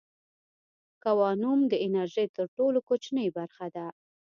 [1.03, 3.87] کوانوم د انرژۍ تر ټولو کوچنۍ برخه ده.